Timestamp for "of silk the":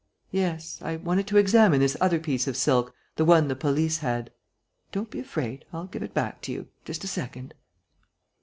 2.47-3.23